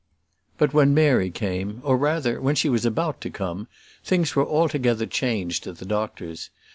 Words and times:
But 0.57 0.73
when 0.73 0.95
Mary 0.95 1.29
came, 1.29 1.79
or 1.83 1.95
rather, 1.95 2.41
when 2.41 2.55
she 2.55 2.69
was 2.69 2.85
about 2.85 3.21
to 3.21 3.29
come, 3.29 3.67
things 4.03 4.35
were 4.35 4.43
altogether 4.47 5.05
changed 5.05 5.67
at 5.67 5.77
the 5.77 5.85
doctor's. 5.85 6.49